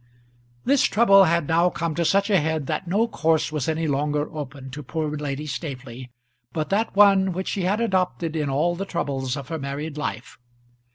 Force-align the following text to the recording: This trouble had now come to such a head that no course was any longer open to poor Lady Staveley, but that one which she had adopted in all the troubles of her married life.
This 0.65 0.81
trouble 0.85 1.25
had 1.25 1.47
now 1.47 1.69
come 1.69 1.93
to 1.93 2.03
such 2.03 2.31
a 2.31 2.39
head 2.41 2.65
that 2.65 2.87
no 2.87 3.07
course 3.07 3.51
was 3.51 3.69
any 3.69 3.87
longer 3.87 4.33
open 4.35 4.71
to 4.71 4.81
poor 4.81 5.15
Lady 5.15 5.45
Staveley, 5.45 6.09
but 6.51 6.69
that 6.69 6.95
one 6.95 7.33
which 7.33 7.49
she 7.49 7.65
had 7.65 7.79
adopted 7.79 8.35
in 8.35 8.49
all 8.49 8.75
the 8.75 8.85
troubles 8.85 9.37
of 9.37 9.49
her 9.49 9.59
married 9.59 9.99
life. 9.99 10.39